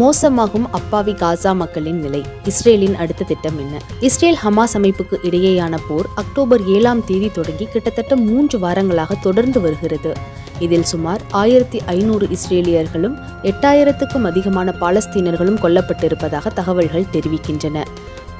[0.00, 2.20] மோசமாகும் அப்பாவி காசா மக்களின் நிலை.
[2.44, 3.80] இஸ்ரேலின் அடுத்த திட்டம் என்ன?
[4.00, 10.12] இஸ்ரேல் ஹமாஸ் அமைப்புக்கு இடையேயான போர் அக்டோபர் ஏழாம் தேதி தொடங்கி கிட்டத்தட்ட மூன்று வாரங்களாக தொடர்ந்து வருகிறது.
[10.58, 17.84] இதில் சுமார் ஆயிரத்தி ஐநூறு இஸ்ரேலியர்களும் எட்டாயிரத்துக்கும் அதிகமான பாலஸ்தீனர்களும் கொல்லப்பட்டிருப்பதாக தகவல்கள் தெரிவிக்கின்றன.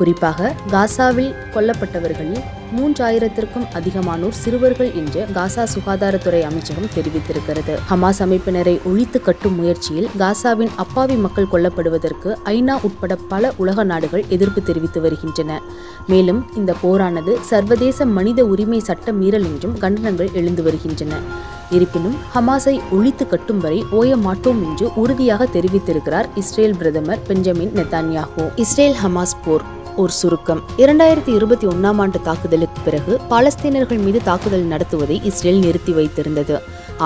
[0.00, 2.42] குறிப்பாக காசாவில் கொல்லப்பட்டவர்களில்
[2.76, 7.74] மூன்றாயிரத்திற்கும் அதிகமானோர் சிறுவர்கள் என்று காசா சுகாதாரத்துறை அமைச்சகம் தெரிவித்திருக்கிறது.
[7.90, 14.62] ஹமாஸ் அமைப்பினரை ஒழித்து கட்டும் முயற்சியில் காசாவின் அப்பாவி மக்கள் கொல்லப்படுவதற்கு ஐநா உட்பட பல உலக நாடுகள் எதிர்ப்பு
[14.68, 15.58] தெரிவித்து வருகின்றன.
[16.12, 21.14] மேலும் இந்த போரானது சர்வதேச மனித உரிமை சட்ட மீறல் என்றும் கண்டனங்கள் எழுந்து வருகின்றன.
[21.76, 28.98] இருப்பினும் ஹமாஸை ஒழித்து கட்டும் வரை ஓய மாட்டோம் என்று உறுதியாக தெரிவித்திருக்கிறார் இஸ்ரேல் பிரதமர் பெஞ்சமின் நெத்தான்யாகோ இஸ்ரேல்
[29.02, 29.66] ஹமாஸ் போர்
[30.00, 30.60] ஒரு சுருக்கம்.
[30.76, 36.56] இரண்டாயிரத்தி இருபத்தி ஒன்னாம் ஆண்டு தாக்குதலுக்கு பிறகு பாலஸ்தீனர்கள் மீது தாக்குதல் நடத்துவதை இஸ்ரேல் நிறுத்தி வைத்திருந்தது.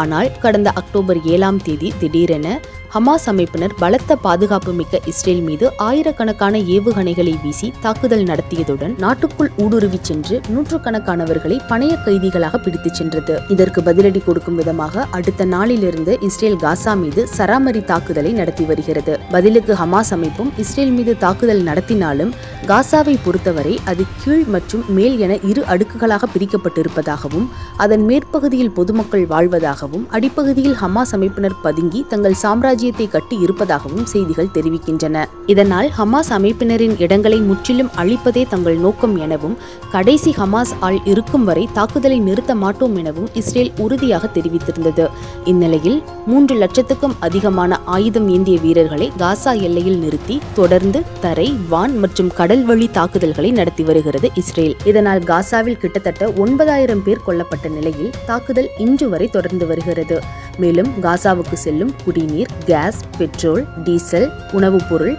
[0.00, 2.46] ஆனால் கடந்த அக்டோபர் ஏழாம் தேதி திடீரென
[2.94, 10.36] ஹமாஸ் அமைப்பினர் பலத்த பாதுகாப்பு மிக்க இஸ்ரேல் மீது ஆயிரக்கணக்கான ஏவுகணைகளை வீசி தாக்குதல் நடத்தியதுடன் நாட்டுக்குள் ஊடுருவி சென்று
[10.54, 13.36] நூற்றுக்கணக்கானவர்களை பணைய கைதிகளாக பிடித்துச் சென்றது.
[13.54, 19.16] இதற்கு பதிலடி கொடுக்கும் விதமாக அடுத்த நாளிலிருந்து இஸ்ரேல் காசா மீது சராமரி தாக்குதலை நடத்தி வருகிறது.
[19.34, 22.32] பதிலுக்கு ஹமாஸ் அமைப்பும் இஸ்ரேல் மீது தாக்குதல் நடத்தினாலும்
[22.70, 27.48] காசாவை பொறுத்தவரை அது கீழ் மற்றும் மேல் என இரு அடுக்குகளாக பிரிக்கப்பட்டிருப்பதாகவும்
[27.86, 35.16] அதன் மேற்பகுதியில் பொதுமக்கள் வாழ்வதாகவும் அடிப்பகுதியில் ஹமாஸ் அமைப்பினர் பதுங்கி தங்கள் சாம்ராஜ்ய ராஜ்யத்தை கட்டி இருப்பதாகவும் செய்திகள் தெரிவிக்கின்றன.
[35.52, 39.54] இதனால் ஹமாஸ் அமைப்பினரின் இடங்களை முற்றிலும் அழிப்பதே தங்கள் நோக்கம் எனவும்
[39.94, 45.06] கடைசி ஹமாஸ் ஆள் இருக்கும் வரை தாக்குதலை நிறுத்த மாட்டோம் எனவும் இஸ்ரேல் உறுதியாக தெரிவித்திருந்தது.
[45.52, 45.98] இந்நிலையில்
[46.32, 52.88] மூன்று லட்சத்துக்கும் அதிகமான ஆயுதம் ஏந்திய வீரர்களை காசா எல்லையில் நிறுத்தி தொடர்ந்து தரை வான் மற்றும் கடல் வழி
[52.98, 54.76] தாக்குதல்களை நடத்தி வருகிறது இஸ்ரேல்.
[54.92, 60.18] இதனால் காசாவில் கிட்டத்தட்ட ஒன்பதாயிரம் பேர் கொல்லப்பட்ட நிலையில் தாக்குதல் இன்று வரை தொடர்ந்து வருகிறது.
[60.58, 65.16] மேலும் காசாவுக்கு செல்லும் குடிநீர் கேஸ் பெட்ரோல் டீசல் உணவுப் பொருள்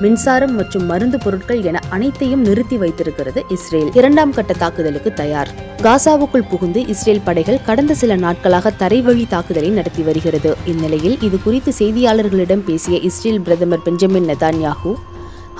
[0.00, 3.90] மின்சாரம் மற்றும் மருந்து பொருட்கள் என அனைத்தையும் நிறுத்தி வைத்திருக்கிறது இஸ்ரேல்.
[3.92, 5.48] இரண்டாம் கட்ட தாக்குதலுக்கு தயார்.
[5.82, 10.56] காசாவுக்குள் புகுந்து இஸ்ரேல் படைகள் கடந்த சில நாட்களாக தரைவழி தாக்குதலை நடத்தி வருகிறது.
[10.64, 14.94] இந்நிலையில் இது குறித்து செய்தியாளர்களிடம் பேசிய இஸ்ரேல் பிரதமர் பெஞ்சமின் நெதான்யாகு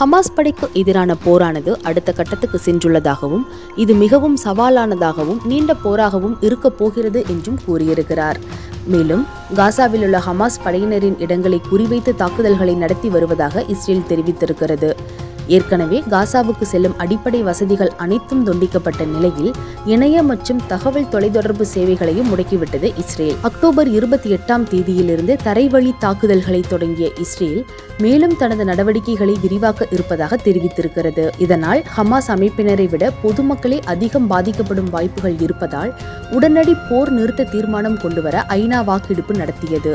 [0.00, 3.44] ஹமாஸ் படைக்கு எதிரான போரானது அடுத்த கட்டத்துக்கு சென்றுள்ளதாகவும்
[3.76, 8.38] இது மிகவும் சவாலானதாகவும் நீண்ட போராகவும் இருக்கப் போகிறது என்றும் கூறியிருக்கிறார்.
[8.86, 9.26] மேலும்
[9.56, 14.90] காசாவில் உள்ள ஹமாஸ் படையினரின் இடங்களை குறிவைத்து தாக்குதல்களை நடத்தி வருவதாக இஸ்ரேல் தெரிவித்திருக்கிறது.
[15.48, 19.52] ஏற்கனவே காசாவுக்கு செல்லும் அடிப்படை வசதிகள் அனைத்தும் துண்டிக்கப்பட்ட நிலையில்
[19.84, 23.36] இணைய மற்றும் தகவல் தொலைத்தொடர்பு சேவைகளையும் முடக்கிவிட்டது இஸ்ரேல்.
[23.42, 27.64] அக்டோபர் இருபத்தி எட்டாம் தேதியிலிருந்து தரைவழி தாக்குதல்களை தொடங்கிய இஸ்ரேல்
[27.98, 31.30] மேலும் தனது நடவடிக்கைகளை விரிவாக்க இருப்பதாக தெரிவித்திருக்கிறது.
[31.38, 35.94] இதனால் ஹமாஸ் அமைப்பினரை விட பொதுமக்களே அதிகம் பாதிக்கப்படும் வாய்ப்புகள் இருப்பதால்
[36.30, 39.94] உடனடி போர் நிறுத்த தீர்மானம் கொண்டுவர ஐநா வாக்கெடுப்பு நடத்தியது.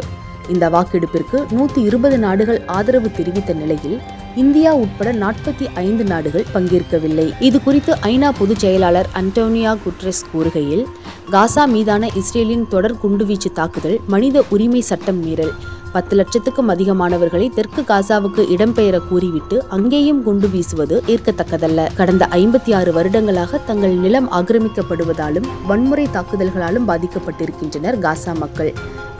[0.50, 4.02] இந்த வாக்கெடுப்பிற்கு நூத்தி இருபது நாடுகள் ஆதரவு தெரிவித்த நிலையில்
[4.38, 7.34] இந்தியா உட்பட நாற்பத்தி ஐந்து நாடுகள் பங்கேற்கவில்லை.
[7.40, 10.86] இது குறித்து ஐநா பொதுச் செயலாளர் அன்டோனியா குட்ரெஸ் கூறுகையில்
[11.32, 15.54] காசா மீதான இஸ்ரேலின் தொடர் குண்டுவீச்சு தாக்குதல் மனித உரிமை சட்டம் மீறல்
[15.94, 21.88] பத்து லட்சத்துக்கும் அதிகமானவர்களை தெற்கு காசாவுக்கு இடம்பெயர கூறிவிட்டு அங்கேயும் குண்டு வீசுவது ஏற்கத்தக்கதல்ல.
[21.96, 28.74] கடந்த ஐம்பத்தி ஆறு வருடங்களாக தங்கள் நிலம் ஆக்கிரமிக்கப்படுவதாலும் வன்முறை தாக்குதல்களாலும் பாதிக்கப்பட்டிருக்கின்றனர் காசா மக்கள்.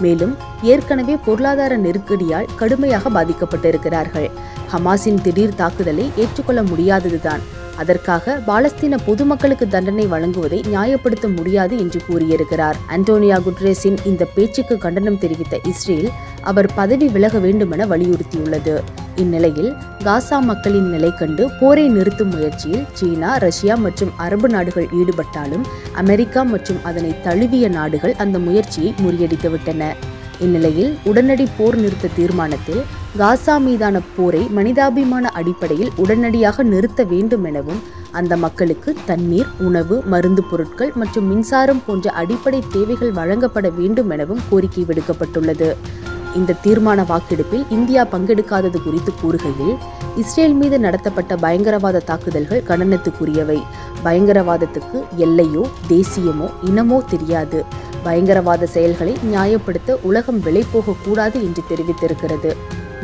[0.06, 0.34] மேலும்
[0.74, 4.30] ஏற்கனவே பொருளாதார நெருக்கடியால் கடுமையாக பாதிக்கப்பட்டிருக்கிறார்கள்.
[4.74, 7.44] ஹமாஸின் திடீர் தாக்குதலை ஏற்றுக்கொள்ள முடியாததுதான்.
[7.82, 12.78] அதற்காக பாலஸ்தீன பொதுமக்களுக்கு தண்டனை வழங்குவதை நியாயப்படுத்த முடியாது என்று கூறியிருக்கிறார்.
[12.96, 16.10] அண்டோனியா குட்ரேஸின் இந்த பேச்சுக்கு கண்டனம் தெரிவித்த இஸ்ரேல்
[16.52, 18.76] அவர் பதவி விலக வேண்டுமென வலியுறுத்தியுள்ளது.
[19.22, 19.72] இந்நிலையில்
[20.04, 25.66] காசா மக்களின் நிலை கண்டு போரை நிறுத்தும் முயற்சியில் சீனா ரஷ்யா மற்றும் அரபு நாடுகள் ஈடுபட்டாலும்
[25.96, 29.92] அமெரிக்கா மற்றும் அதனை தழுவிய நாடுகள் அந்த முயற்சியை முறியடித்துவிட்டன
[30.46, 32.82] இந்நிலையில் உடனடி போர் நிறுத்த தீர்மானத்தில்
[33.18, 40.94] காசா மீதான போரை மனிதாபிமான அடிப்படையில் உடனடியாக நிறுத்த வேண்டும் எனவும் அந்த மக்களுக்கு தண்ணீர் உணவு மருந்து பொருட்கள்
[40.96, 45.70] மற்றும் மின்சாரம் போன்ற அடிப்படை தேவைகள் வழங்கப்பட வேண்டும் எனவும் கோரிக்கை விடுக்கப்பட்டுள்ளது.
[46.40, 49.74] இந்த தீர்மான வாக்கெடுப்பில் இந்தியா பங்கெடுக்காதது குறித்து கூறுகையில்
[50.22, 53.60] இஸ்ரேல் மீது நடத்தப்பட்ட பயங்கரவாத தாக்குதல்கள் கண்டனத்துக்குரியவை.
[54.06, 57.60] பயங்கரவாதத்துக்கு எல்லையோ தேசியமோ இனமோ தெரியாது.
[58.04, 62.52] பயங்கரவாத செயல்களை நியாயப்படுத்த உலகம் விலை போகக்கூடாது என்று தெரிவித்திருக்கிறது.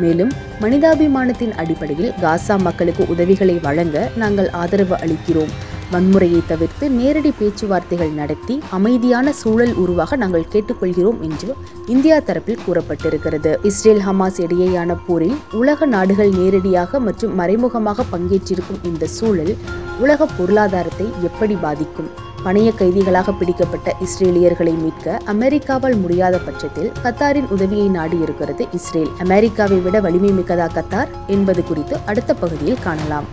[0.00, 5.52] மேலும் மனிதாபிமானத்தின் அடிப்படையில் காசா மக்களுக்கு உதவிகளை வழங்க நாங்கள் ஆதரவு அளிக்கிறோம்.
[5.92, 11.48] வன்முறையை தவிர்த்து நேரடி பேச்சுவார்த்தைகள் நடத்தி அமைதியான சூழல் உருவாக நாங்கள் கேட்டுக்கொள்கிறோம் என்று
[11.94, 13.52] இந்தியா தரப்பில் கூறப்பட்டிருக்கிறது.
[13.70, 19.54] இஸ்ரேல் ஹமாஸ் இடையேயான போரில் உலக நாடுகள் நேரடியாக மற்றும் மறைமுகமாக பங்கேற்றிருக்கும் இந்த சூழல்
[20.04, 22.10] உலக பொருளாதாரத்தை எப்படி பாதிக்கும்?
[22.44, 29.12] பணைய கைதிகளாக பிடிக்கப்பட்ட இஸ்ரேலியர்களை மீட்க அமெரிக்காவால் முடியாத பட்சத்தில் கத்தாரின் உதவியை நாடியிருக்கிறது இஸ்ரேல்.
[29.26, 33.28] அமெரிக்காவை விட வலிமை மிக்கதா கத்தார் என்பது குறித்து அடுத்த பகுதியில் காணலாம்.